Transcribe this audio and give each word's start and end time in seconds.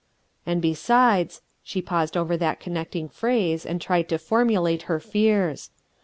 And 0.47 0.63
besides— 0.63 1.43
she 1.63 1.79
paused 1.79 2.17
over 2.17 2.35
that 2.35 2.59
connecting 2.59 3.07
phrase 3.07 3.67
and 3.67 3.79
tried 3.79 4.09
to 4.09 4.17
formulate 4.17 4.81
her 4.89 4.99
fears. 4.99 5.69